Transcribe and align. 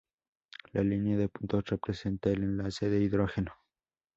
La 0.73 0.81
línea 0.81 1.15
de 1.15 1.29
puntos 1.29 1.63
representa 1.69 2.31
el 2.31 2.41
enlace 2.41 2.89
de 2.89 3.01
hidrógeno. 3.03 3.53